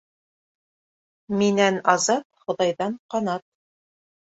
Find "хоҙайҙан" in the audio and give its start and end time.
2.43-3.01